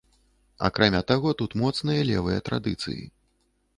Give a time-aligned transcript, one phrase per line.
[0.69, 3.03] Акрамя таго, тут моцныя левыя традыцыі.